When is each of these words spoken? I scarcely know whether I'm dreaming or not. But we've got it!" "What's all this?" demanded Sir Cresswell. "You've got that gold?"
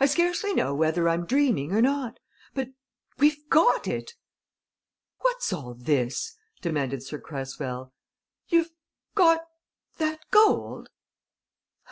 I 0.00 0.06
scarcely 0.06 0.52
know 0.52 0.74
whether 0.74 1.08
I'm 1.08 1.24
dreaming 1.24 1.70
or 1.70 1.80
not. 1.80 2.18
But 2.54 2.70
we've 3.20 3.48
got 3.50 3.86
it!" 3.86 4.14
"What's 5.20 5.52
all 5.52 5.74
this?" 5.74 6.36
demanded 6.60 7.04
Sir 7.04 7.20
Cresswell. 7.20 7.92
"You've 8.48 8.72
got 9.14 9.42
that 9.98 10.28
gold?" 10.32 10.88